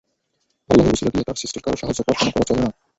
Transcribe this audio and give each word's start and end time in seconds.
আল্লাহর 0.69 0.93
উসিলা 0.93 1.11
দিয়ে 1.13 1.25
তাঁর 1.27 1.39
সৃষ্টির 1.41 1.63
কারো 1.63 1.77
সাহায্য 1.77 2.01
প্রার্থনা 2.05 2.31
করা 2.33 2.47
চলে 2.49 2.61
না। 2.61 2.69